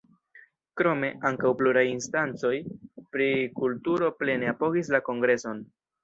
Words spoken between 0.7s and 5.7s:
Krome, ankaŭ pluraj instancoj pri kulturo plene apogis la Kongreson.